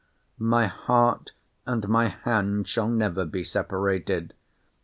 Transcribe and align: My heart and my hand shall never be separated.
My 0.39 0.65
heart 0.65 1.33
and 1.67 1.87
my 1.87 2.07
hand 2.07 2.67
shall 2.67 2.87
never 2.87 3.23
be 3.23 3.43
separated. 3.43 4.33